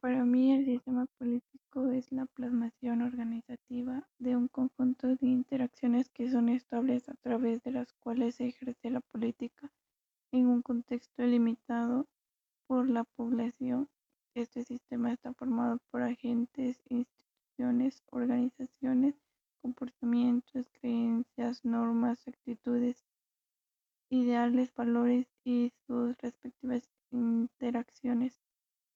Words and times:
Para 0.00 0.24
mí 0.24 0.52
el 0.52 0.64
sistema 0.64 1.06
político 1.18 1.88
es 1.90 2.12
la 2.12 2.26
plasmación 2.26 3.02
organizativa 3.02 4.08
de 4.20 4.36
un 4.36 4.46
conjunto 4.46 5.08
de 5.08 5.26
interacciones 5.26 6.08
que 6.10 6.30
son 6.30 6.48
estables 6.48 7.08
a 7.08 7.14
través 7.14 7.64
de 7.64 7.72
las 7.72 7.92
cuales 7.94 8.36
se 8.36 8.46
ejerce 8.46 8.90
la 8.90 9.00
política 9.00 9.72
en 10.30 10.46
un 10.46 10.62
contexto 10.62 11.24
limitado 11.24 12.06
por 12.68 12.88
la 12.88 13.02
población. 13.02 13.88
Este 14.36 14.62
sistema 14.62 15.12
está 15.12 15.34
formado 15.34 15.78
por 15.90 16.02
agentes, 16.02 16.80
instituciones, 16.88 18.04
organizaciones, 18.12 19.16
comportamientos, 19.62 20.70
creencias, 20.80 21.64
normas, 21.64 22.28
actitudes, 22.28 23.04
ideales, 24.10 24.72
valores 24.76 25.26
y 25.42 25.72
sus 25.88 26.16
respectivas 26.18 26.88
interacciones 27.10 28.40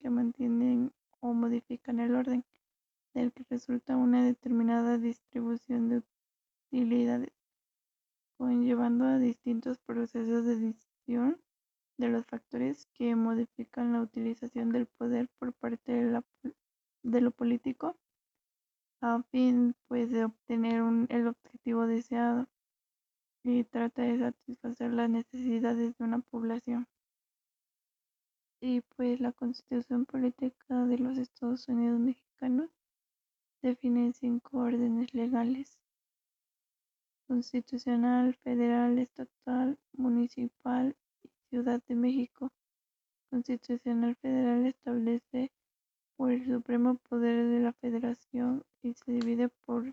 que 0.03 0.11
mantienen 0.11 0.93
o 1.21 1.33
modifican 1.33 2.01
el 2.01 2.17
orden 2.17 2.45
del 3.15 3.33
que 3.33 3.45
resulta 3.49 3.97
una 3.97 4.25
determinada 4.25 4.99
distribución 4.99 5.89
de 5.89 6.03
utilidades, 6.69 7.33
conllevando 8.37 9.05
a 9.05 9.19
distintos 9.19 9.79
procesos 9.79 10.45
de 10.45 10.57
decisión 10.57 11.41
de 11.99 12.09
los 12.09 12.27
factores 12.27 12.87
que 12.95 13.15
modifican 13.15 13.93
la 13.93 14.01
utilización 14.01 14.71
del 14.71 14.87
poder 14.87 15.29
por 15.39 15.53
parte 15.53 15.93
de, 15.93 16.23
de 17.05 17.21
lo 17.21 17.31
político 17.31 17.97
a 19.01 19.23
fin 19.31 19.75
pues 19.89 20.11
de 20.11 20.25
obtener 20.25 20.83
un, 20.83 21.07
el 21.11 21.27
objetivo 21.27 21.87
deseado 21.87 22.47
y 23.45 23.65
trata 23.65 24.03
de 24.03 24.19
satisfacer 24.19 24.93
las 24.93 25.11
necesidades 25.11 25.97
de 25.99 26.05
una 26.05 26.21
población. 26.21 26.87
Y 28.65 28.81
pues 28.81 29.19
la 29.19 29.33
constitución 29.33 30.07
política 30.07 30.87
de 30.87 30.97
los 30.97 31.19
Estados 31.19 31.67
Unidos 31.67 31.99
mexicanos 31.99 32.71
define 33.61 34.13
cinco 34.13 34.59
órdenes 34.59 35.13
legales. 35.15 35.81
Constitucional, 37.27 38.37
federal, 38.37 39.01
estatal, 39.01 39.81
municipal 39.95 40.95
y 41.25 41.31
Ciudad 41.51 41.83
de 41.89 41.97
México. 41.97 42.53
Constitucional 43.31 44.15
federal 44.23 44.65
establece 44.67 45.51
por 46.17 46.31
el 46.31 46.47
supremo 46.47 46.95
poder 46.95 47.45
de 47.49 47.59
la 47.59 47.73
federación 47.73 48.65
y 48.81 48.95
se 48.95 49.11
divide 49.11 49.49
por, 49.67 49.93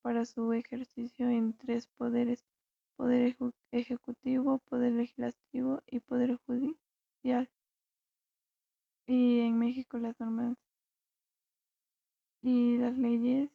para 0.00 0.24
su 0.24 0.54
ejercicio 0.54 1.28
en 1.28 1.52
tres 1.52 1.86
poderes, 1.98 2.46
poder 2.96 3.36
ejecutivo, 3.72 4.56
poder 4.70 4.92
legislativo 4.92 5.82
y 5.86 6.00
poder 6.00 6.38
judicial 6.46 7.50
y 9.06 9.40
en 9.40 9.58
México 9.58 9.98
las 9.98 10.18
normas 10.20 10.56
y 12.42 12.78
las 12.78 12.96
leyes 12.98 13.50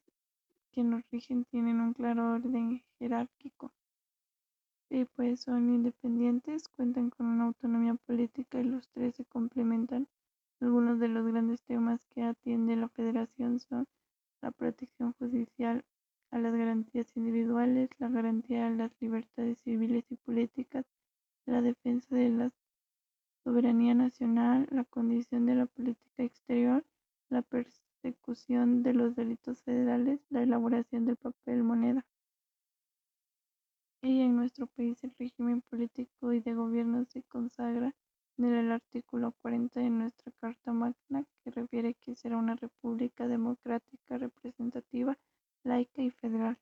que 0.71 0.83
nos 0.83 1.03
rigen 1.11 1.45
tienen 1.45 1.81
un 1.81 1.93
claro 1.93 2.33
orden 2.33 2.83
jerárquico 2.99 3.71
y 4.91 5.05
pues 5.05 5.39
son 5.39 5.73
independientes, 5.73 6.67
cuentan 6.67 7.11
con 7.11 7.25
una 7.27 7.45
autonomía 7.45 7.95
política 7.95 8.59
y 8.59 8.65
los 8.65 8.89
tres 8.89 9.15
se 9.15 9.23
complementan. 9.23 10.07
Algunos 10.59 10.99
de 10.99 11.07
los 11.07 11.25
grandes 11.25 11.61
temas 11.63 12.05
que 12.13 12.23
atiende 12.23 12.75
la 12.75 12.89
federación 12.89 13.59
son 13.59 13.87
la 14.41 14.51
protección 14.51 15.13
judicial 15.13 15.85
a 16.29 16.39
las 16.39 16.53
garantías 16.53 17.07
individuales, 17.15 17.89
la 17.99 18.09
garantía 18.09 18.69
de 18.69 18.75
las 18.75 18.91
libertades 18.99 19.59
civiles 19.59 20.03
y 20.09 20.17
políticas, 20.17 20.85
la 21.45 21.61
defensa 21.61 22.13
de 22.13 22.29
la 22.29 22.51
Soberanía 23.43 23.95
nacional, 23.95 24.67
la 24.71 24.83
condición 24.83 25.47
de 25.47 25.55
la 25.55 25.65
política 25.65 26.23
exterior, 26.23 26.85
la 27.29 27.41
persecución 27.41 28.83
de 28.83 28.93
los 28.93 29.15
delitos 29.15 29.63
federales, 29.63 30.19
la 30.29 30.43
elaboración 30.43 31.05
del 31.05 31.17
papel 31.17 31.63
moneda. 31.63 32.05
Y 34.03 34.21
en 34.21 34.35
nuestro 34.35 34.67
país 34.67 35.03
el 35.03 35.13
régimen 35.17 35.61
político 35.61 36.33
y 36.33 36.39
de 36.39 36.53
gobierno 36.53 37.05
se 37.05 37.23
consagra 37.23 37.95
en 38.37 38.45
el 38.45 38.71
artículo 38.71 39.33
40 39.41 39.79
de 39.79 39.89
nuestra 39.89 40.31
Carta 40.39 40.71
Magna, 40.71 41.25
que 41.43 41.51
refiere 41.51 41.95
que 41.95 42.15
será 42.15 42.37
una 42.37 42.55
república 42.55 43.27
democrática, 43.27 44.17
representativa, 44.17 45.17
laica 45.63 46.01
y 46.01 46.11
federal. 46.11 46.57